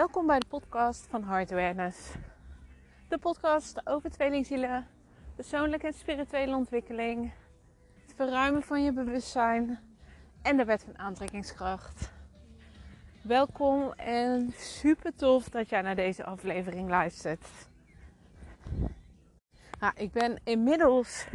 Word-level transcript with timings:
Welkom 0.00 0.26
bij 0.26 0.38
de 0.38 0.46
podcast 0.46 1.06
van 1.06 1.24
Heart 1.24 1.52
Awareness. 1.52 2.12
De 3.08 3.18
podcast 3.18 3.86
over 3.86 4.10
tweelingzielen, 4.10 4.86
persoonlijke 5.34 5.86
en 5.86 5.92
spirituele 5.92 6.56
ontwikkeling, 6.56 7.32
het 8.06 8.14
verruimen 8.16 8.62
van 8.62 8.82
je 8.82 8.92
bewustzijn 8.92 9.78
en 10.42 10.56
de 10.56 10.64
wet 10.64 10.82
van 10.82 10.98
aantrekkingskracht. 10.98 12.12
Welkom 13.22 13.92
en 13.92 14.52
super 14.56 15.14
tof 15.16 15.48
dat 15.48 15.68
jij 15.68 15.82
naar 15.82 15.96
deze 15.96 16.24
aflevering 16.24 16.88
luistert. 16.88 17.46
Nou, 19.80 19.92
ik 19.96 20.12
ben 20.12 20.40
inmiddels 20.44 21.26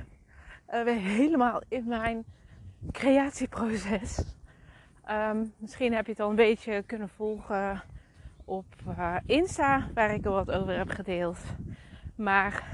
uh, 0.74 0.84
weer 0.84 1.00
helemaal 1.00 1.62
in 1.68 1.88
mijn 1.88 2.26
creatieproces. 2.92 4.24
Um, 5.10 5.54
misschien 5.58 5.94
heb 5.94 6.06
je 6.06 6.12
het 6.12 6.22
al 6.22 6.30
een 6.30 6.36
beetje 6.36 6.84
kunnen 6.84 7.10
volgen 7.10 7.84
op 8.46 8.66
uh, 8.88 9.16
Insta, 9.26 9.88
waar 9.94 10.14
ik 10.14 10.26
er 10.26 10.32
wat 10.32 10.52
over 10.52 10.78
heb 10.78 10.90
gedeeld. 10.90 11.40
Maar 12.16 12.74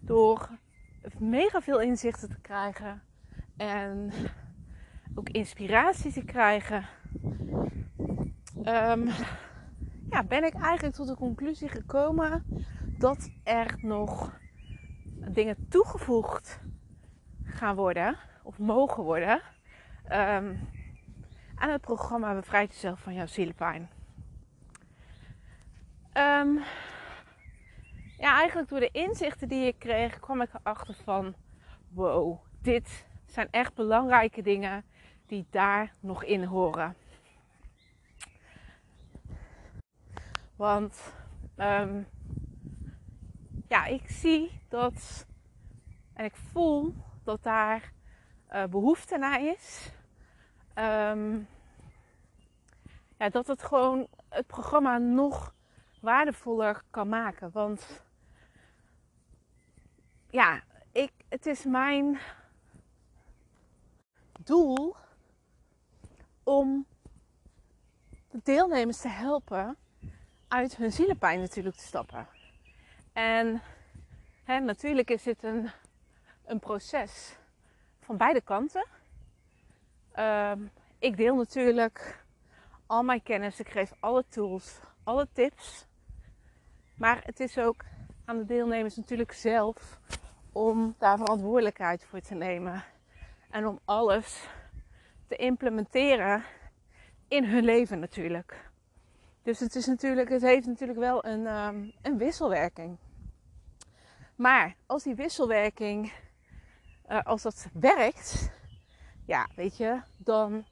door 0.00 0.48
mega 1.18 1.60
veel 1.60 1.80
inzichten 1.80 2.28
te 2.28 2.40
krijgen 2.40 3.02
en 3.56 4.12
ook 5.14 5.28
inspiratie 5.28 6.12
te 6.12 6.24
krijgen, 6.24 6.84
um, 8.64 9.08
ja, 10.10 10.24
ben 10.28 10.44
ik 10.44 10.54
eigenlijk 10.54 10.94
tot 10.94 11.06
de 11.06 11.16
conclusie 11.16 11.68
gekomen 11.68 12.44
dat 12.98 13.30
er 13.44 13.74
nog 13.80 14.38
dingen 15.30 15.66
toegevoegd 15.68 16.60
gaan 17.44 17.76
worden, 17.76 18.16
of 18.42 18.58
mogen 18.58 19.02
worden, 19.02 19.40
um, 20.04 20.68
aan 21.54 21.70
het 21.70 21.80
programma 21.80 22.34
Bevrijd 22.34 22.72
jezelf 22.72 23.00
van 23.00 23.14
jouw 23.14 23.26
zielepijn. 23.26 23.88
Um, 26.18 26.62
ja, 28.18 28.38
eigenlijk 28.38 28.68
door 28.68 28.80
de 28.80 28.90
inzichten 28.90 29.48
die 29.48 29.66
ik 29.66 29.78
kreeg, 29.78 30.18
kwam 30.18 30.40
ik 30.40 30.54
erachter 30.54 30.94
van: 30.94 31.34
wow, 31.88 32.38
dit 32.62 33.06
zijn 33.26 33.48
echt 33.50 33.74
belangrijke 33.74 34.42
dingen 34.42 34.84
die 35.26 35.46
daar 35.50 35.94
nog 36.00 36.24
in 36.24 36.44
horen. 36.44 36.96
Want 40.56 41.14
um, 41.56 42.06
ja, 43.68 43.84
ik 43.84 44.08
zie 44.08 44.60
dat 44.68 45.26
en 46.14 46.24
ik 46.24 46.36
voel 46.36 46.94
dat 47.24 47.42
daar 47.42 47.92
uh, 48.50 48.64
behoefte 48.64 49.18
naar 49.18 49.40
is. 49.40 49.92
Um, 50.74 51.48
ja, 53.18 53.28
dat 53.28 53.46
het 53.46 53.62
gewoon 53.62 54.06
het 54.28 54.46
programma 54.46 54.98
nog 54.98 55.56
waardevoller 56.00 56.82
kan 56.90 57.08
maken. 57.08 57.50
Want 57.52 58.02
ja, 60.30 60.62
ik, 60.92 61.12
het 61.28 61.46
is 61.46 61.64
mijn 61.64 62.18
doel 64.40 64.96
om 66.42 66.86
de 68.30 68.40
deelnemers 68.42 69.00
te 69.00 69.08
helpen 69.08 69.76
uit 70.48 70.76
hun 70.76 70.92
zielenpijn 70.92 71.40
natuurlijk 71.40 71.76
te 71.76 71.84
stappen. 71.84 72.28
En 73.12 73.62
hè, 74.44 74.58
natuurlijk 74.60 75.10
is 75.10 75.22
dit 75.22 75.42
een, 75.42 75.70
een 76.44 76.58
proces 76.58 77.36
van 78.00 78.16
beide 78.16 78.40
kanten. 78.40 78.86
Um, 80.18 80.70
ik 80.98 81.16
deel 81.16 81.36
natuurlijk 81.36 82.24
al 82.86 83.02
mijn 83.02 83.22
kennis, 83.22 83.60
ik 83.60 83.68
geef 83.68 83.92
alle 84.00 84.24
tools, 84.28 84.80
alle 85.04 85.28
tips. 85.32 85.86
Maar 86.98 87.22
het 87.24 87.40
is 87.40 87.58
ook 87.58 87.84
aan 88.24 88.38
de 88.38 88.44
deelnemers 88.44 88.96
natuurlijk 88.96 89.32
zelf 89.32 89.98
om 90.52 90.94
daar 90.98 91.18
verantwoordelijkheid 91.18 92.04
voor 92.04 92.20
te 92.20 92.34
nemen. 92.34 92.84
En 93.50 93.66
om 93.66 93.78
alles 93.84 94.48
te 95.26 95.36
implementeren 95.36 96.44
in 97.28 97.44
hun 97.44 97.64
leven 97.64 97.98
natuurlijk. 97.98 98.70
Dus 99.42 99.60
het, 99.60 99.74
is 99.74 99.86
natuurlijk, 99.86 100.28
het 100.28 100.42
heeft 100.42 100.66
natuurlijk 100.66 100.98
wel 100.98 101.24
een, 101.24 101.46
um, 101.46 101.92
een 102.02 102.18
wisselwerking. 102.18 102.96
Maar 104.36 104.74
als 104.86 105.02
die 105.02 105.14
wisselwerking, 105.14 106.12
uh, 107.08 107.22
als 107.22 107.42
dat 107.42 107.68
werkt, 107.72 108.50
ja, 109.24 109.48
weet 109.54 109.76
je, 109.76 110.00
dan, 110.16 110.64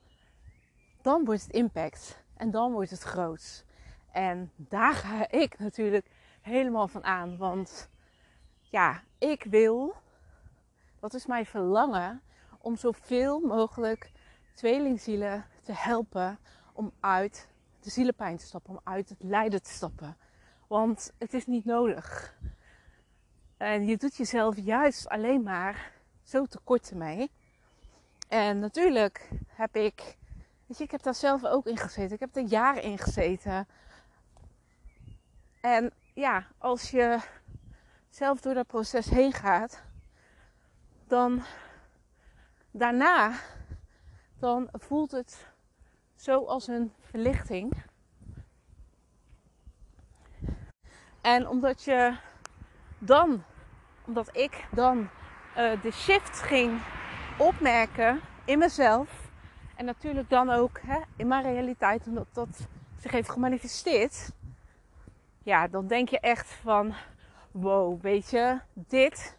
dan 1.03 1.25
wordt 1.25 1.43
het 1.43 1.53
impact. 1.53 2.25
En 2.37 2.50
dan 2.50 2.72
wordt 2.72 2.91
het 2.91 3.03
groot. 3.03 3.64
En 4.12 4.53
daar 4.56 4.94
ga 4.94 5.31
ik 5.31 5.58
natuurlijk 5.58 6.06
helemaal 6.46 6.88
van 6.88 7.04
aan. 7.04 7.36
Want 7.36 7.88
ja, 8.60 9.02
ik 9.18 9.44
wil, 9.44 9.94
dat 11.00 11.14
is 11.14 11.26
mijn 11.26 11.46
verlangen, 11.46 12.22
om 12.58 12.76
zoveel 12.76 13.40
mogelijk 13.40 14.12
tweelingzielen 14.54 15.44
te 15.62 15.72
helpen 15.72 16.38
om 16.72 16.92
uit 17.00 17.48
de 17.80 17.90
zielenpijn 17.90 18.36
te 18.36 18.44
stappen, 18.44 18.70
om 18.70 18.80
uit 18.84 19.08
het 19.08 19.22
lijden 19.22 19.62
te 19.62 19.70
stappen. 19.70 20.16
Want 20.66 21.12
het 21.18 21.34
is 21.34 21.46
niet 21.46 21.64
nodig. 21.64 22.36
En 23.56 23.86
je 23.86 23.96
doet 23.96 24.16
jezelf 24.16 24.56
juist 24.56 25.08
alleen 25.08 25.42
maar 25.42 25.92
zo 26.22 26.44
tekort 26.44 26.94
mee. 26.94 27.30
En 28.28 28.58
natuurlijk 28.58 29.28
heb 29.48 29.76
ik, 29.76 30.16
weet 30.66 30.78
je, 30.78 30.84
ik 30.84 30.90
heb 30.90 31.02
daar 31.02 31.14
zelf 31.14 31.44
ook 31.44 31.66
in 31.66 31.76
gezeten. 31.76 32.14
Ik 32.14 32.20
heb 32.20 32.36
er 32.36 32.42
jaren 32.42 32.82
in 32.82 32.98
gezeten. 32.98 33.68
En 35.60 35.92
ja, 36.16 36.47
als 36.59 36.91
je 36.91 37.19
zelf 38.09 38.41
door 38.41 38.54
dat 38.54 38.66
proces 38.66 39.09
heen 39.09 39.32
gaat, 39.32 39.82
dan 41.06 41.43
daarna, 42.71 43.32
dan 44.38 44.69
voelt 44.72 45.10
het 45.10 45.47
zo 46.15 46.44
als 46.44 46.69
een 46.69 46.93
verlichting. 47.00 47.84
En 51.21 51.49
omdat 51.49 51.84
je 51.84 52.16
dan, 52.99 53.43
omdat 54.06 54.37
ik 54.37 54.66
dan 54.71 54.99
uh, 55.56 55.82
de 55.82 55.93
shift 55.93 56.38
ging 56.38 56.81
opmerken 57.38 58.21
in 58.44 58.59
mezelf. 58.59 59.31
En 59.75 59.84
natuurlijk 59.84 60.31
dan 60.31 60.50
ook 60.50 60.81
hè, 60.81 61.00
in 61.16 61.28
mijn 61.28 61.43
realiteit, 61.43 62.06
omdat 62.06 62.26
dat 62.32 62.69
zich 62.99 63.10
heeft 63.10 63.31
gemanifesteerd 63.31 64.34
ja, 65.46 65.68
dan 65.68 65.86
denk 65.86 66.08
je 66.08 66.20
echt 66.20 66.52
van, 66.52 66.94
wow, 67.50 68.00
weet 68.00 68.30
je, 68.30 68.60
dit 68.74 69.38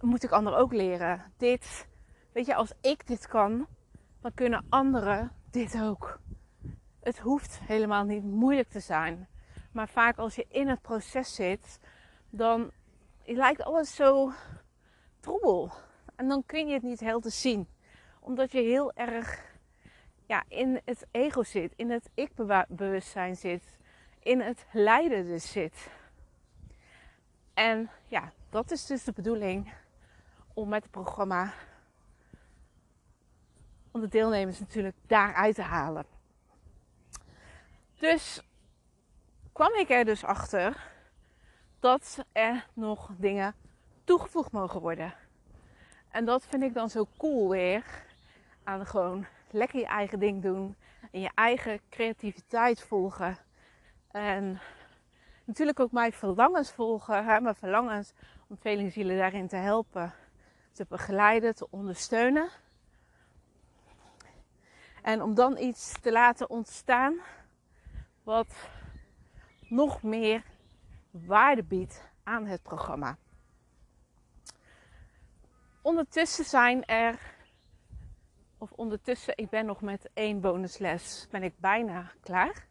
moet 0.00 0.22
ik 0.22 0.30
anderen 0.30 0.58
ook 0.58 0.72
leren. 0.72 1.32
Dit, 1.36 1.88
weet 2.32 2.46
je, 2.46 2.54
als 2.54 2.72
ik 2.80 3.06
dit 3.06 3.26
kan, 3.26 3.66
dan 4.20 4.34
kunnen 4.34 4.66
anderen 4.68 5.32
dit 5.50 5.82
ook. 5.82 6.20
Het 7.00 7.18
hoeft 7.18 7.60
helemaal 7.62 8.04
niet 8.04 8.24
moeilijk 8.24 8.68
te 8.68 8.80
zijn. 8.80 9.28
Maar 9.72 9.88
vaak 9.88 10.18
als 10.18 10.34
je 10.34 10.46
in 10.48 10.68
het 10.68 10.82
proces 10.82 11.34
zit, 11.34 11.80
dan 12.30 12.70
lijkt 13.24 13.62
alles 13.62 13.94
zo 13.94 14.32
troebel. 15.20 15.70
En 16.14 16.28
dan 16.28 16.42
kun 16.46 16.66
je 16.66 16.74
het 16.74 16.82
niet 16.82 17.00
heel 17.00 17.20
te 17.20 17.30
zien. 17.30 17.68
Omdat 18.20 18.52
je 18.52 18.60
heel 18.60 18.92
erg 18.92 19.54
ja, 20.26 20.44
in 20.48 20.80
het 20.84 21.06
ego 21.10 21.42
zit, 21.42 21.72
in 21.76 21.90
het 21.90 22.10
ik-bewustzijn 22.14 23.36
zit 23.36 23.75
in 24.26 24.40
het 24.40 24.66
lijden 24.72 25.24
dus 25.24 25.50
zit. 25.50 25.88
En 27.54 27.90
ja, 28.06 28.32
dat 28.50 28.70
is 28.70 28.86
dus 28.86 29.04
de 29.04 29.12
bedoeling 29.12 29.72
om 30.54 30.68
met 30.68 30.82
het 30.82 30.92
programma, 30.92 31.52
om 33.90 34.00
de 34.00 34.08
deelnemers 34.08 34.60
natuurlijk 34.60 34.96
daaruit 35.06 35.54
te 35.54 35.62
halen. 35.62 36.06
Dus 37.98 38.42
kwam 39.52 39.74
ik 39.74 39.90
er 39.90 40.04
dus 40.04 40.24
achter 40.24 40.90
dat 41.80 42.24
er 42.32 42.66
nog 42.72 43.10
dingen 43.16 43.54
toegevoegd 44.04 44.52
mogen 44.52 44.80
worden. 44.80 45.14
En 46.10 46.24
dat 46.24 46.46
vind 46.46 46.62
ik 46.62 46.74
dan 46.74 46.90
zo 46.90 47.06
cool 47.16 47.48
weer. 47.48 48.04
Aan 48.64 48.86
gewoon 48.86 49.26
lekker 49.50 49.78
je 49.78 49.86
eigen 49.86 50.18
ding 50.18 50.42
doen. 50.42 50.76
En 51.12 51.20
je 51.20 51.30
eigen 51.34 51.80
creativiteit 51.90 52.82
volgen. 52.82 53.45
En 54.16 54.60
natuurlijk 55.44 55.80
ook 55.80 55.92
mijn 55.92 56.12
verlangens 56.12 56.70
volgen. 56.70 57.24
Hè, 57.24 57.40
mijn 57.40 57.54
verlangens 57.54 58.12
om 58.48 58.58
tweelingzielen 58.58 59.16
daarin 59.16 59.48
te 59.48 59.56
helpen. 59.56 60.14
Te 60.72 60.86
begeleiden, 60.88 61.54
te 61.54 61.70
ondersteunen. 61.70 62.48
En 65.02 65.22
om 65.22 65.34
dan 65.34 65.58
iets 65.58 66.00
te 66.00 66.12
laten 66.12 66.50
ontstaan 66.50 67.20
wat 68.22 68.68
nog 69.68 70.02
meer 70.02 70.42
waarde 71.10 71.62
biedt 71.62 72.08
aan 72.22 72.46
het 72.46 72.62
programma. 72.62 73.16
Ondertussen 75.82 76.44
zijn 76.44 76.84
er, 76.84 77.18
of 78.58 78.72
ondertussen, 78.72 79.36
ik 79.36 79.48
ben 79.50 79.66
nog 79.66 79.80
met 79.80 80.10
één 80.14 80.40
bonusles, 80.40 81.26
ben 81.30 81.42
ik 81.42 81.58
bijna 81.58 82.12
klaar. 82.20 82.65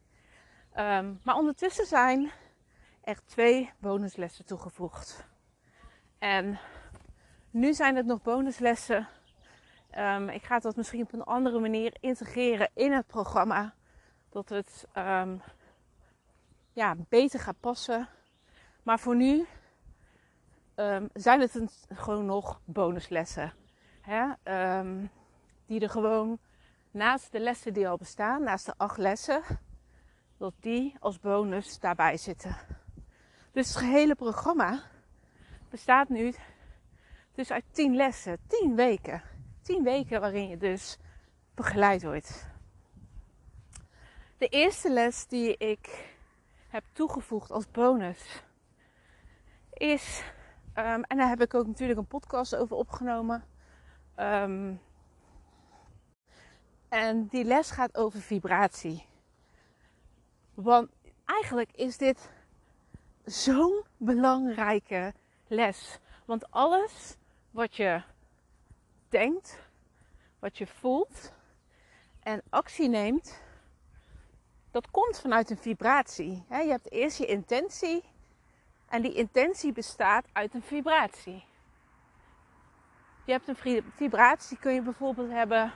Ehm, 0.75 1.13
maar 1.23 1.35
ondertussen 1.35 1.85
zijn 1.85 2.31
er 3.03 3.25
twee 3.25 3.71
bonuslessen 3.79 4.45
toegevoegd. 4.45 5.25
En 6.19 6.59
nu 7.51 7.73
zijn 7.73 7.95
het 7.95 8.05
nog 8.05 8.21
bonuslessen. 8.21 9.07
Um, 9.97 10.29
ik 10.29 10.43
ga 10.43 10.59
dat 10.59 10.75
misschien 10.75 11.01
op 11.01 11.13
een 11.13 11.23
andere 11.23 11.59
manier 11.59 11.97
integreren 11.99 12.69
in 12.73 12.91
het 12.91 13.07
programma. 13.07 13.73
Dat 14.29 14.49
het 14.49 14.87
um, 14.97 15.41
ja, 16.73 16.95
beter 17.09 17.39
gaat 17.39 17.59
passen. 17.59 18.07
Maar 18.83 18.99
voor 18.99 19.15
nu 19.15 19.45
zijn 21.13 21.39
het 21.39 21.87
gewoon 21.93 22.25
nog 22.25 22.61
bonuslessen. 22.65 23.53
Hè? 24.01 24.25
die 25.65 25.79
er 25.79 25.89
gewoon 25.89 26.39
naast 26.91 27.31
de 27.31 27.39
lessen 27.39 27.73
die 27.73 27.87
al 27.87 27.97
bestaan, 27.97 28.43
naast 28.43 28.65
de 28.65 28.73
acht 28.77 28.97
lessen, 28.97 29.41
dat 30.45 30.53
die 30.59 30.95
als 30.99 31.19
bonus 31.19 31.79
daarbij 31.79 32.17
zitten. 32.17 32.55
Dus 33.51 33.67
het 33.67 33.77
gehele 33.77 34.15
programma 34.15 34.83
bestaat 35.69 36.09
nu 36.09 36.33
dus 37.33 37.51
uit 37.51 37.63
10 37.71 37.95
lessen, 37.95 38.37
10 38.47 38.75
weken. 38.75 39.21
10 39.61 39.83
weken 39.83 40.21
waarin 40.21 40.47
je 40.47 40.57
dus 40.57 40.97
begeleid 41.53 42.03
wordt. 42.03 42.47
De 44.37 44.47
eerste 44.47 44.91
les 44.91 45.27
die 45.27 45.57
ik 45.57 46.13
heb 46.67 46.83
toegevoegd 46.91 47.51
als 47.51 47.71
bonus 47.71 48.43
is, 49.73 50.23
um, 50.75 51.03
en 51.03 51.17
daar 51.17 51.29
heb 51.29 51.41
ik 51.41 51.53
ook 51.53 51.67
natuurlijk 51.67 51.99
een 51.99 52.07
podcast 52.07 52.55
over 52.55 52.75
opgenomen. 52.75 53.43
Um, 54.15 54.81
en 56.89 57.27
die 57.27 57.43
les 57.43 57.71
gaat 57.71 57.97
over 57.97 58.21
vibratie. 58.21 59.13
Want 60.55 60.89
eigenlijk 61.25 61.71
is 61.71 61.97
dit 61.97 62.31
zo'n 63.25 63.83
belangrijke 63.97 65.13
les. 65.47 65.99
Want 66.25 66.51
alles 66.51 67.17
wat 67.51 67.75
je 67.75 68.01
denkt, 69.09 69.59
wat 70.39 70.57
je 70.57 70.67
voelt 70.67 71.33
en 72.19 72.41
actie 72.49 72.89
neemt, 72.89 73.41
dat 74.71 74.91
komt 74.91 75.19
vanuit 75.19 75.49
een 75.49 75.57
vibratie. 75.57 76.45
Je 76.49 76.55
hebt 76.55 76.91
eerst 76.91 77.17
je 77.17 77.25
intentie 77.25 78.03
en 78.87 79.01
die 79.01 79.13
intentie 79.13 79.71
bestaat 79.71 80.25
uit 80.33 80.53
een 80.53 80.63
vibratie. 80.63 81.45
Je 83.25 83.31
hebt 83.31 83.47
een 83.47 83.83
vibratie, 83.95 84.57
kun 84.57 84.73
je 84.73 84.81
bijvoorbeeld 84.81 85.31
hebben 85.31 85.73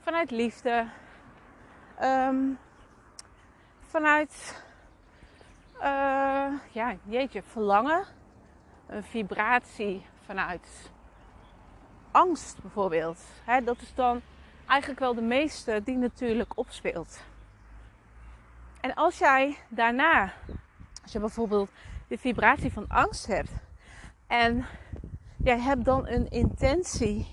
vanuit 0.00 0.30
liefde, 0.30 0.90
um, 2.02 2.58
vanuit, 3.88 4.62
uh, 5.76 6.52
ja, 6.72 6.96
jeetje, 7.04 7.42
verlangen, 7.42 8.04
een 8.86 9.02
vibratie 9.02 10.06
vanuit 10.24 10.90
angst 12.10 12.62
bijvoorbeeld. 12.62 13.20
dat 13.64 13.80
is 13.80 13.94
dan 13.94 14.20
eigenlijk 14.66 15.00
wel 15.00 15.14
de 15.14 15.22
meeste 15.22 15.80
die 15.84 15.96
natuurlijk 15.96 16.58
opspeelt. 16.58 17.20
En 18.80 18.94
als 18.94 19.18
jij 19.18 19.56
daarna, 19.68 20.32
als 21.02 21.12
je 21.12 21.20
bijvoorbeeld 21.20 21.70
de 22.08 22.18
vibratie 22.18 22.72
van 22.72 22.88
angst 22.88 23.26
hebt 23.26 23.52
en 24.26 24.66
jij 25.36 25.60
hebt 25.60 25.84
dan 25.84 26.08
een 26.08 26.28
intentie 26.30 27.26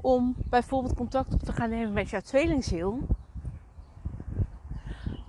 om 0.00 0.34
bijvoorbeeld 0.36 0.94
contact 0.94 1.34
op 1.34 1.42
te 1.42 1.52
gaan 1.52 1.70
nemen 1.70 1.92
met 1.92 2.10
jouw 2.10 2.20
tweelingziel, 2.20 3.06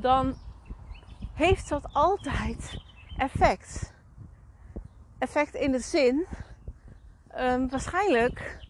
dan 0.07 0.35
heeft 1.33 1.69
dat 1.69 1.93
altijd 1.93 2.81
effect. 3.17 3.93
Effect 5.17 5.53
in 5.53 5.71
de 5.71 5.79
zin, 5.79 6.25
um, 7.37 7.69
waarschijnlijk, 7.69 8.65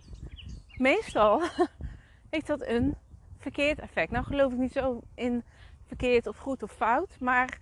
meestal, 0.78 1.42
heeft 2.30 2.48
dat 2.48 2.62
een 2.62 2.96
verkeerd 3.38 3.80
effect. 3.80 4.12
Nou 4.12 4.26
geloof 4.26 4.52
ik 4.52 4.58
niet 4.58 4.72
zo 4.72 5.02
in 5.16 5.44
verkeerd 5.86 6.28
of 6.28 6.38
goed 6.38 6.64
of 6.64 6.72
fout, 6.72 7.20
maar 7.20 7.58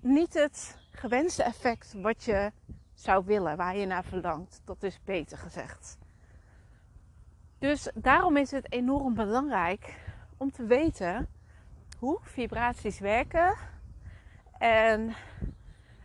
niet 0.00 0.34
het 0.34 0.78
gewenste 0.90 1.42
effect 1.42 1.94
wat 1.96 2.24
je 2.24 2.52
zou 2.94 3.24
willen, 3.24 3.56
waar 3.56 3.76
je 3.76 3.86
naar 3.86 4.04
verlangt. 4.04 4.60
Dat 4.64 4.82
is 4.82 5.00
beter 5.04 5.38
gezegd. 5.38 5.98
Dus 7.58 7.90
daarom 7.94 8.36
is 8.36 8.50
het 8.50 8.72
enorm 8.72 9.14
belangrijk 9.14 9.94
om 10.36 10.50
te 10.50 10.64
weten 10.64 11.28
hoe 11.98 12.18
vibraties 12.22 12.98
werken. 12.98 13.56
En 14.58 15.14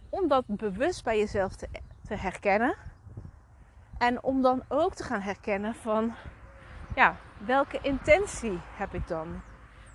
om 0.10 0.28
dat 0.28 0.44
bewust 0.48 1.04
bij 1.04 1.18
jezelf 1.18 1.56
te, 1.56 1.68
herkennen. 2.08 2.76
En 3.98 4.24
om 4.24 4.42
dan 4.42 4.64
ook 4.68 4.94
te 4.94 5.04
gaan 5.04 5.22
herkennen 5.22 5.76
van, 5.76 6.14
ja, 6.96 7.18
welke 7.46 7.80
intentie 7.82 8.60
heb 8.76 8.94
ik 8.94 9.08
dan? 9.08 9.42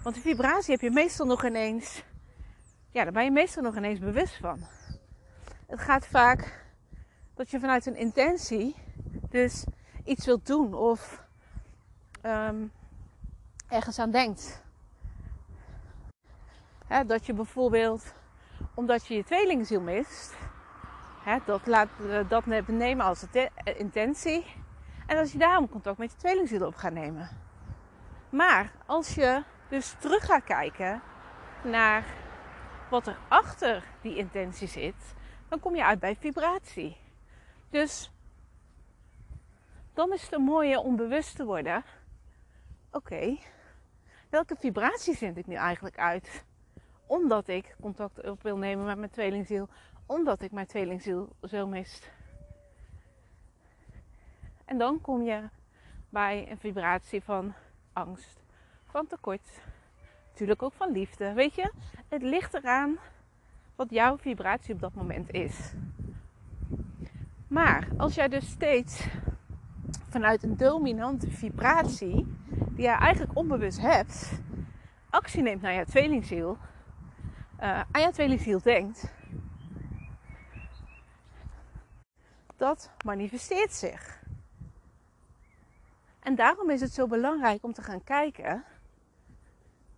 Want 0.02 0.14
die 0.14 0.24
vibratie 0.24 0.72
heb 0.72 0.80
je 0.80 0.90
meestal 0.90 1.26
nog 1.26 1.44
ineens, 1.44 2.04
ja, 2.90 3.02
daar 3.04 3.12
ben 3.12 3.24
je 3.24 3.30
meestal 3.30 3.62
nog 3.62 3.76
ineens 3.76 3.98
bewust 3.98 4.36
van. 4.36 4.66
Het 5.66 5.80
gaat 5.80 6.06
vaak 6.06 6.64
dat 7.34 7.50
je 7.50 7.60
vanuit 7.60 7.86
een 7.86 7.96
intentie 7.96 8.76
dus 9.28 9.64
iets 10.04 10.26
wilt 10.26 10.46
doen 10.46 10.74
of 10.74 11.24
um, 12.22 12.72
ergens 13.68 13.98
aan 13.98 14.10
denkt. 14.10 14.66
Dat 17.06 17.26
je 17.26 17.32
bijvoorbeeld, 17.32 18.14
omdat 18.75 19.06
je 19.06 19.14
je 19.14 19.25
tweelingziel 19.25 19.81
mist, 19.81 20.37
dat 21.44 21.67
laat 21.67 21.88
eh, 22.11 22.29
dat 22.29 22.46
nemen 22.67 23.06
als 23.06 23.26
intentie. 23.76 24.44
En 25.06 25.19
als 25.19 25.32
je 25.32 25.38
daarom 25.38 25.69
contact 25.69 25.99
met 25.99 26.11
je 26.11 26.17
tweelingziel 26.17 26.67
op 26.67 26.75
gaat 26.75 26.93
nemen. 26.93 27.29
Maar 28.31 28.73
als 28.87 29.14
je 29.14 29.43
dus 29.69 29.94
terug 29.99 30.25
gaat 30.25 30.44
kijken 30.44 31.02
naar 31.62 32.05
wat 32.90 33.06
er 33.06 33.19
achter 33.29 33.85
die 34.02 34.17
intentie 34.17 34.69
zit, 34.69 35.14
dan 35.49 35.61
kom 35.61 35.75
je 35.75 35.85
uit 35.85 35.99
bij 35.99 36.17
vibratie. 36.17 36.96
Dus 37.70 38.12
dan 39.94 40.12
is 40.12 40.23
het 40.23 40.32
een 40.32 40.43
mooie 40.43 40.81
om 40.81 40.96
bewust 40.96 41.37
te 41.37 41.44
worden 41.44 41.85
oké, 42.90 43.38
welke 44.29 44.56
vibratie 44.58 45.16
vind 45.16 45.37
ik 45.37 45.47
nu 45.47 45.54
eigenlijk 45.54 45.99
uit? 45.99 46.45
Omdat 47.08 47.48
ik 47.48 47.76
contact 47.80 48.28
op 48.28 48.42
wil 48.42 48.56
nemen 48.56 48.84
met 48.84 48.98
mijn 48.98 49.10
tweelingziel. 49.10 49.68
Omdat 50.06 50.42
ik 50.42 50.52
mijn 50.52 50.66
tweelingziel 50.66 51.28
zo 51.42 51.66
mist. 51.66 52.10
En 54.64 54.78
dan 54.78 55.00
kom 55.00 55.22
je 55.22 55.48
bij 56.08 56.50
een 56.50 56.58
vibratie 56.58 57.22
van 57.22 57.54
angst, 57.92 58.42
van 58.84 59.06
tekort. 59.06 59.60
Natuurlijk 60.30 60.62
ook 60.62 60.72
van 60.72 60.92
liefde. 60.92 61.32
Weet 61.32 61.54
je, 61.54 61.72
het 62.08 62.22
ligt 62.22 62.54
eraan 62.54 62.98
wat 63.76 63.90
jouw 63.90 64.18
vibratie 64.18 64.74
op 64.74 64.80
dat 64.80 64.94
moment 64.94 65.30
is. 65.30 65.72
Maar 67.48 67.88
als 67.96 68.14
jij 68.14 68.28
dus 68.28 68.50
steeds 68.50 69.06
vanuit 70.08 70.42
een 70.42 70.56
dominante 70.56 71.30
vibratie 71.30 72.26
die 72.70 72.84
jij 72.84 72.96
eigenlijk 72.96 73.38
onbewust 73.38 73.80
hebt, 73.80 74.40
actie 75.10 75.42
neemt 75.42 75.62
naar 75.62 75.74
jouw 75.74 75.84
tweelingziel, 75.84 76.58
uh, 77.60 77.80
aan 77.90 78.00
jouw 78.00 78.10
tweelingziel 78.10 78.60
denkt, 78.62 79.12
dat 82.56 82.90
manifesteert 83.04 83.72
zich. 83.72 84.22
En 86.20 86.34
daarom 86.34 86.70
is 86.70 86.80
het 86.80 86.92
zo 86.92 87.06
belangrijk 87.06 87.64
om 87.64 87.72
te 87.72 87.82
gaan 87.82 88.04
kijken. 88.04 88.64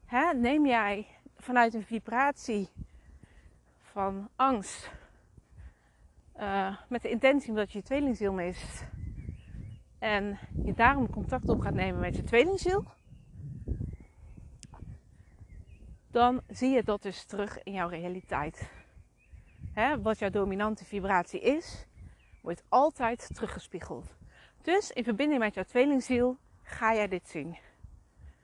Hè, 0.06 0.34
neem 0.34 0.66
jij 0.66 1.06
vanuit 1.36 1.74
een 1.74 1.84
vibratie 1.84 2.68
van 3.82 4.28
angst, 4.36 4.90
uh, 6.36 6.76
met 6.88 7.02
de 7.02 7.10
intentie 7.10 7.54
dat 7.54 7.72
je 7.72 7.78
je 7.78 7.84
tweelingziel 7.84 8.32
mist, 8.32 8.84
en 9.98 10.38
je 10.64 10.74
daarom 10.74 11.10
contact 11.10 11.48
op 11.48 11.60
gaat 11.60 11.74
nemen 11.74 12.00
met 12.00 12.16
je 12.16 12.22
tweelingziel, 12.22 12.84
dan 16.10 16.40
zie 16.48 16.70
je 16.70 16.82
dat 16.82 17.02
dus 17.02 17.24
terug 17.24 17.62
in 17.62 17.72
jouw 17.72 17.88
realiteit. 17.88 18.70
wat 20.02 20.18
jouw 20.18 20.30
dominante 20.30 20.84
vibratie 20.84 21.40
is, 21.40 21.86
wordt 22.42 22.62
altijd 22.68 23.30
teruggespiegeld. 23.34 24.14
Dus 24.62 24.90
in 24.90 25.04
verbinding 25.04 25.40
met 25.40 25.54
jouw 25.54 25.64
tweelingziel 25.64 26.36
ga 26.62 26.94
jij 26.94 27.08
dit 27.08 27.28
zien. 27.28 27.58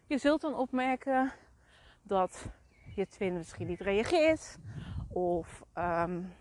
Je 0.06 0.18
zult 0.18 0.40
dan 0.40 0.54
opmerken 0.54 1.32
dat 2.02 2.46
je 2.94 3.06
twin 3.06 3.36
misschien 3.36 3.66
niet 3.66 3.80
reageert. 3.80 4.58
Of 5.08 5.62
um, 5.74 6.34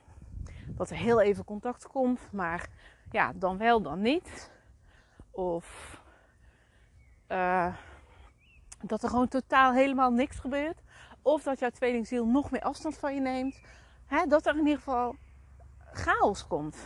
dat 0.68 0.90
er 0.90 0.96
heel 0.98 1.22
even 1.22 1.44
contact 1.44 1.88
komt, 1.88 2.32
maar 2.32 2.68
ja, 3.12 3.34
dan 3.36 3.58
wel, 3.58 3.82
dan 3.82 4.02
niet. 4.02 4.52
Of 5.32 6.00
uh, 7.28 7.76
dat 8.82 9.04
er 9.04 9.10
gewoon 9.10 9.28
totaal 9.28 9.74
helemaal 9.74 10.12
niks 10.12 10.40
gebeurt. 10.40 10.84
Of 11.26 11.44
dat 11.44 11.60
jouw 11.60 11.70
tweelingziel 11.70 12.26
nog 12.26 12.52
meer 12.52 12.62
afstand 12.62 12.98
van 12.98 13.14
je 13.14 13.22
neemt. 13.22 13.62
Hè, 14.06 14.26
dat 14.26 14.46
er 14.46 14.54
in 14.54 14.60
ieder 14.60 14.78
geval 14.78 15.16
chaos 15.92 16.48
komt. 16.48 16.78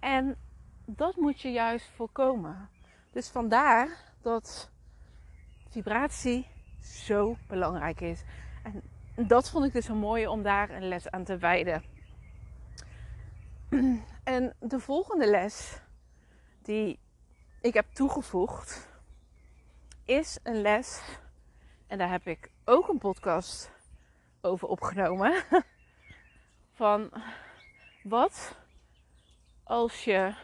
En 0.00 0.36
dat 0.84 1.16
moet 1.16 1.40
je 1.40 1.52
juist 1.52 1.86
voorkomen. 1.86 2.68
Dus 3.12 3.28
vandaar 3.28 4.12
dat 4.22 4.70
vibratie 5.68 6.46
zo 6.80 7.36
belangrijk 7.46 8.00
is. 8.00 8.22
En 8.62 8.82
dat 9.26 9.50
vond 9.50 9.64
ik 9.64 9.72
dus 9.72 9.84
zo 9.84 9.94
mooi 9.94 10.26
om 10.26 10.42
daar 10.42 10.70
een 10.70 10.88
les 10.88 11.10
aan 11.10 11.24
te 11.24 11.36
wijden. 11.36 11.82
En 14.24 14.54
de 14.58 14.80
volgende 14.80 15.30
les 15.30 15.80
die 16.62 16.98
ik 17.60 17.74
heb 17.74 17.86
toegevoegd 17.92 18.88
is 20.04 20.38
een 20.42 20.60
les. 20.60 21.02
En 21.88 21.98
daar 21.98 22.10
heb 22.10 22.26
ik 22.26 22.50
ook 22.64 22.88
een 22.88 22.98
podcast 22.98 23.70
over 24.40 24.68
opgenomen. 24.68 25.42
Van 26.72 27.10
wat 28.02 28.56
als 29.64 30.04
je 30.04 30.34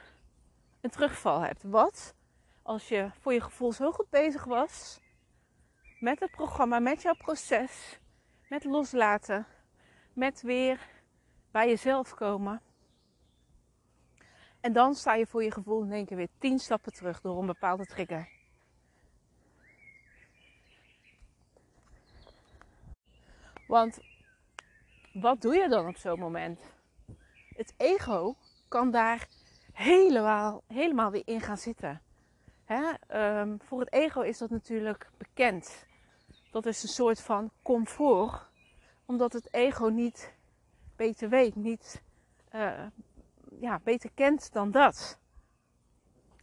een 0.80 0.90
terugval 0.90 1.40
hebt? 1.40 1.62
Wat 1.62 2.14
als 2.62 2.88
je 2.88 3.10
voor 3.20 3.32
je 3.32 3.40
gevoel 3.40 3.72
zo 3.72 3.92
goed 3.92 4.10
bezig 4.10 4.44
was 4.44 5.00
met 6.00 6.20
het 6.20 6.30
programma, 6.30 6.78
met 6.78 7.02
jouw 7.02 7.14
proces, 7.14 7.98
met 8.48 8.64
loslaten, 8.64 9.46
met 10.12 10.42
weer 10.42 10.88
bij 11.50 11.68
jezelf 11.68 12.14
komen. 12.14 12.60
En 14.60 14.72
dan 14.72 14.94
sta 14.94 15.14
je 15.14 15.26
voor 15.26 15.42
je 15.42 15.50
gevoel 15.50 15.82
in 15.82 15.92
één 15.92 16.06
keer 16.06 16.16
weer 16.16 16.28
tien 16.38 16.58
stappen 16.58 16.92
terug 16.92 17.20
door 17.20 17.38
een 17.38 17.46
bepaalde 17.46 17.86
trigger. 17.86 18.33
Want 23.74 23.98
wat 25.12 25.40
doe 25.40 25.54
je 25.54 25.68
dan 25.68 25.86
op 25.86 25.96
zo'n 25.96 26.18
moment? 26.18 26.60
Het 27.56 27.74
ego 27.76 28.36
kan 28.68 28.90
daar 28.90 29.28
helemaal, 29.72 30.62
helemaal 30.66 31.10
weer 31.10 31.22
in 31.24 31.40
gaan 31.40 31.56
zitten. 31.56 32.02
Hè? 32.64 32.92
Um, 33.40 33.60
voor 33.62 33.80
het 33.80 33.92
ego 33.92 34.20
is 34.20 34.38
dat 34.38 34.50
natuurlijk 34.50 35.10
bekend. 35.16 35.86
Dat 36.50 36.66
is 36.66 36.82
een 36.82 36.88
soort 36.88 37.20
van 37.20 37.50
comfort, 37.62 38.48
omdat 39.04 39.32
het 39.32 39.54
ego 39.54 39.86
niet 39.86 40.34
beter 40.96 41.28
weet, 41.28 41.54
niet 41.54 42.02
uh, 42.54 42.86
ja, 43.60 43.80
beter 43.84 44.10
kent 44.14 44.52
dan 44.52 44.70
dat. 44.70 45.18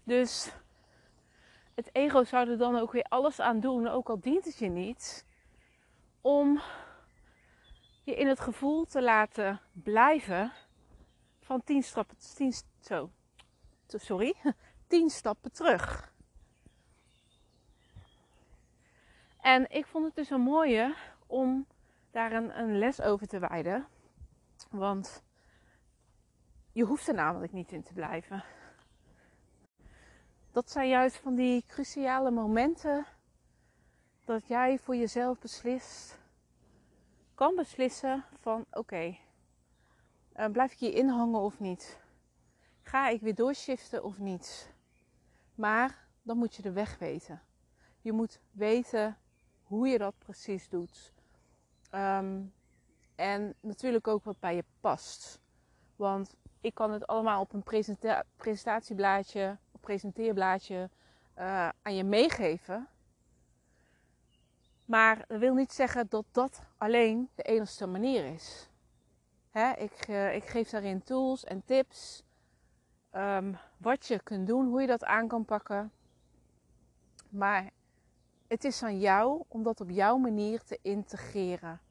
Dus 0.03 0.53
het 1.75 1.89
ego 1.91 2.23
zou 2.23 2.49
er 2.49 2.57
dan 2.57 2.75
ook 2.75 2.91
weer 2.91 3.05
alles 3.09 3.39
aan 3.39 3.59
doen, 3.59 3.87
ook 3.87 4.09
al 4.09 4.19
dient 4.19 4.45
het 4.45 4.57
je 4.57 4.69
niet, 4.69 5.25
om 6.21 6.61
je 8.03 8.15
in 8.15 8.27
het 8.27 8.39
gevoel 8.39 8.85
te 8.85 9.01
laten 9.01 9.59
blijven 9.71 10.51
van 11.39 11.63
tien 11.63 11.83
stappen, 11.83 12.17
tien, 12.35 12.53
zo, 12.79 13.11
sorry, 13.87 14.35
tien 14.87 15.09
stappen 15.09 15.51
terug. 15.51 16.13
En 19.41 19.71
ik 19.71 19.85
vond 19.85 20.05
het 20.05 20.15
dus 20.15 20.29
een 20.29 20.41
mooie 20.41 20.95
om 21.27 21.67
daar 22.11 22.31
een, 22.31 22.59
een 22.59 22.77
les 22.77 23.01
over 23.01 23.27
te 23.27 23.39
wijden. 23.39 23.87
Want 24.69 25.23
je 26.71 26.83
hoeft 26.83 27.07
er 27.07 27.13
namelijk 27.13 27.51
niet 27.51 27.71
in 27.71 27.83
te 27.83 27.93
blijven. 27.93 28.43
Dat 30.51 30.71
zijn 30.71 30.89
juist 30.89 31.17
van 31.17 31.35
die 31.35 31.63
cruciale 31.67 32.31
momenten 32.31 33.05
dat 34.25 34.47
jij 34.47 34.79
voor 34.79 34.95
jezelf 34.95 35.39
beslist, 35.39 36.19
kan 37.33 37.55
beslissen 37.55 38.23
van 38.39 38.65
oké, 38.71 39.17
eh, 40.33 40.51
blijf 40.51 40.71
ik 40.71 40.79
hier 40.79 40.93
inhangen 40.93 41.39
of 41.39 41.59
niet? 41.59 41.99
Ga 42.81 43.09
ik 43.09 43.21
weer 43.21 43.35
doorshiften 43.35 44.03
of 44.03 44.19
niet? 44.19 44.73
Maar 45.55 46.07
dan 46.21 46.37
moet 46.37 46.55
je 46.55 46.61
de 46.61 46.71
weg 46.71 46.97
weten. 46.97 47.41
Je 48.01 48.11
moet 48.11 48.39
weten 48.51 49.17
hoe 49.63 49.87
je 49.87 49.97
dat 49.97 50.13
precies 50.17 50.69
doet. 50.69 51.13
Ehm, 51.89 52.41
en 53.15 53.55
natuurlijk 53.59 54.07
ook 54.07 54.23
wat 54.23 54.39
bij 54.39 54.55
je 54.55 54.63
past. 54.79 55.39
Want 55.95 56.35
ik 56.61 56.73
kan 56.73 56.91
het 56.91 57.07
allemaal 57.07 57.41
op 57.41 57.53
een 57.53 57.63
presenta 57.63 58.23
presentatieblaadje, 58.35 59.57
of 59.71 59.79
presenteerblaadje 59.79 60.89
uh, 61.37 61.69
aan 61.81 61.95
je 61.95 62.03
meegeven. 62.03 62.87
Maar 64.91 65.25
dat 65.27 65.39
wil 65.39 65.53
niet 65.53 65.73
zeggen 65.73 66.05
dat 66.09 66.25
dat 66.31 66.61
alleen 66.77 67.29
de 67.35 67.43
enige 67.43 67.87
manier 67.87 68.25
is. 68.33 68.69
Hè, 69.49 69.71
ik, 69.71 70.07
uh, 70.07 70.35
ik, 70.35 70.43
geef 70.43 70.69
daarin 70.69 71.03
tools 71.03 71.43
en 71.43 71.65
tips. 71.65 72.23
Um, 73.15 73.57
wat 73.77 74.05
je 74.05 74.19
kunt 74.23 74.47
doen, 74.47 74.67
hoe 74.67 74.81
je 74.81 74.87
dat 74.87 75.03
aan 75.03 75.27
kan 75.27 75.45
pakken. 75.45 75.91
Maar 77.29 77.69
het 78.47 78.63
is 78.63 78.83
aan 78.83 78.99
jou 78.99 79.43
om 79.47 79.63
dat 79.63 79.81
op 79.81 79.89
jouw 79.89 80.17
manier 80.17 80.63
te 80.63 80.79
integreren 80.81 81.81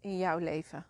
in 0.00 0.18
jouw 0.18 0.38
leven. 0.38 0.86